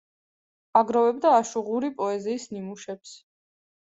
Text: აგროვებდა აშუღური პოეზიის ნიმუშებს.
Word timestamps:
აგროვებდა 0.79 1.33
აშუღური 1.41 1.91
პოეზიის 2.01 2.47
ნიმუშებს. 2.57 3.13